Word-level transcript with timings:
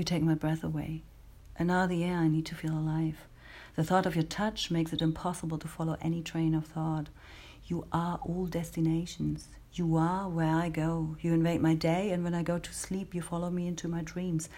You 0.00 0.04
take 0.04 0.22
my 0.22 0.32
breath 0.34 0.64
away. 0.64 1.02
And 1.56 1.68
now 1.68 1.86
the 1.86 2.04
air 2.04 2.16
I 2.16 2.26
need 2.26 2.46
to 2.46 2.54
feel 2.54 2.72
alive. 2.72 3.18
The 3.76 3.84
thought 3.84 4.06
of 4.06 4.16
your 4.16 4.24
touch 4.24 4.70
makes 4.70 4.94
it 4.94 5.02
impossible 5.02 5.58
to 5.58 5.68
follow 5.68 5.98
any 6.00 6.22
train 6.22 6.54
of 6.54 6.64
thought. 6.64 7.10
You 7.66 7.86
are 7.92 8.18
all 8.22 8.46
destinations. 8.46 9.48
You 9.74 9.96
are 9.96 10.26
where 10.26 10.54
I 10.54 10.70
go. 10.70 11.18
You 11.20 11.34
invade 11.34 11.60
my 11.60 11.74
day, 11.74 12.12
and 12.12 12.24
when 12.24 12.32
I 12.32 12.42
go 12.42 12.58
to 12.58 12.72
sleep, 12.72 13.14
you 13.14 13.20
follow 13.20 13.50
me 13.50 13.66
into 13.66 13.88
my 13.88 14.00
dreams. 14.00 14.48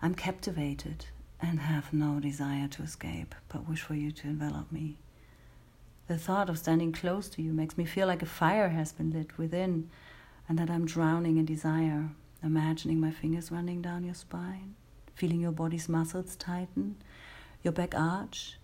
I'm 0.00 0.14
captivated 0.14 1.06
and 1.40 1.58
have 1.58 1.92
no 1.92 2.20
desire 2.20 2.68
to 2.68 2.84
escape, 2.84 3.34
but 3.48 3.68
wish 3.68 3.82
for 3.82 3.96
you 3.96 4.12
to 4.12 4.28
envelop 4.28 4.70
me. 4.70 4.98
The 6.06 6.16
thought 6.16 6.48
of 6.48 6.58
standing 6.58 6.92
close 6.92 7.28
to 7.30 7.42
you 7.42 7.52
makes 7.52 7.76
me 7.76 7.86
feel 7.86 8.06
like 8.06 8.22
a 8.22 8.26
fire 8.26 8.68
has 8.68 8.92
been 8.92 9.10
lit 9.10 9.36
within, 9.36 9.90
and 10.48 10.56
that 10.60 10.70
I'm 10.70 10.86
drowning 10.86 11.38
in 11.38 11.44
desire, 11.44 12.10
imagining 12.40 13.00
my 13.00 13.10
fingers 13.10 13.50
running 13.50 13.82
down 13.82 14.04
your 14.04 14.14
spine, 14.14 14.76
feeling 15.14 15.40
your 15.40 15.52
body's 15.52 15.88
muscles 15.88 16.36
tighten, 16.36 16.96
your 17.62 17.72
back 17.72 17.94
arch, 17.94 18.58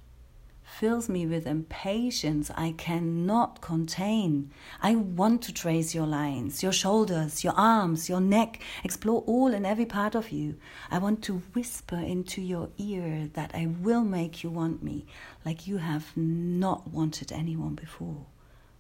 fills 0.68 1.08
me 1.08 1.26
with 1.26 1.46
impatience 1.46 2.50
I 2.56 2.72
cannot 2.76 3.60
contain. 3.60 4.50
I 4.80 4.94
want 4.94 5.42
to 5.42 5.52
trace 5.52 5.94
your 5.94 6.06
lines, 6.06 6.62
your 6.62 6.72
shoulders, 6.72 7.42
your 7.42 7.54
arms, 7.54 8.08
your 8.08 8.20
neck, 8.20 8.60
explore 8.84 9.22
all 9.26 9.54
and 9.54 9.66
every 9.66 9.86
part 9.86 10.14
of 10.14 10.30
you. 10.30 10.56
I 10.90 10.98
want 10.98 11.22
to 11.24 11.42
whisper 11.54 11.96
into 11.96 12.40
your 12.40 12.68
ear 12.78 13.28
that 13.32 13.54
I 13.54 13.66
will 13.66 14.04
make 14.04 14.44
you 14.44 14.50
want 14.50 14.82
me 14.82 15.06
like 15.44 15.66
you 15.66 15.78
have 15.78 16.16
not 16.16 16.88
wanted 16.88 17.32
anyone 17.32 17.74
before. 17.74 18.26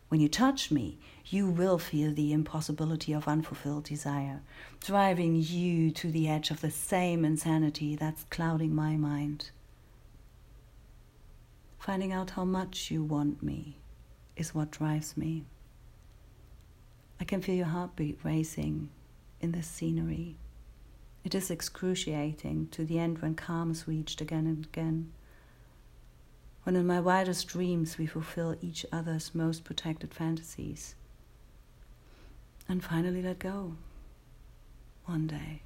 When 0.08 0.20
you 0.20 0.28
touch 0.28 0.70
me, 0.70 0.98
you 1.26 1.48
will 1.48 1.78
feel 1.78 2.14
the 2.14 2.32
impossibility 2.32 3.12
of 3.12 3.28
unfulfilled 3.28 3.84
desire, 3.84 4.40
driving 4.80 5.36
you 5.36 5.90
to 5.92 6.10
the 6.10 6.28
edge 6.28 6.50
of 6.50 6.62
the 6.62 6.70
same 6.70 7.24
insanity 7.24 7.94
that's 7.94 8.24
clouding 8.24 8.74
my 8.74 8.96
mind. 8.96 9.50
Finding 11.78 12.12
out 12.12 12.30
how 12.30 12.44
much 12.44 12.90
you 12.90 13.04
want 13.04 13.42
me 13.42 13.76
is 14.36 14.54
what 14.54 14.70
drives 14.70 15.16
me. 15.16 15.44
I 17.20 17.24
can 17.24 17.42
feel 17.42 17.56
your 17.56 17.66
heartbeat 17.66 18.18
racing 18.22 18.88
in 19.40 19.52
this 19.52 19.66
scenery. 19.66 20.36
It 21.24 21.34
is 21.34 21.50
excruciating 21.50 22.68
to 22.68 22.84
the 22.84 22.98
end 22.98 23.18
when 23.18 23.34
calm 23.34 23.70
is 23.72 23.86
reached 23.86 24.20
again 24.20 24.46
and 24.46 24.64
again. 24.64 25.12
When 26.68 26.76
in 26.76 26.86
my 26.86 27.00
wildest 27.00 27.46
dreams 27.48 27.96
we 27.96 28.04
fulfill 28.04 28.54
each 28.60 28.84
other's 28.92 29.34
most 29.34 29.64
protected 29.64 30.12
fantasies. 30.12 30.96
And 32.68 32.84
finally 32.84 33.22
let 33.22 33.38
go. 33.38 33.76
One 35.06 35.26
day. 35.26 35.62